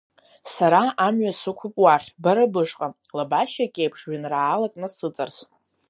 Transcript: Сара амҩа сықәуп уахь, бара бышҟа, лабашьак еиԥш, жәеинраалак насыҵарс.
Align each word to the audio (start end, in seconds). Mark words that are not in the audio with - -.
Сара 0.53 0.83
амҩа 1.05 1.31
сықәуп 1.41 1.75
уахь, 1.83 2.07
бара 2.23 2.45
бышҟа, 2.53 2.87
лабашьак 3.17 3.73
еиԥш, 3.81 3.99
жәеинраалак 4.01 4.73
насыҵарс. 4.81 5.37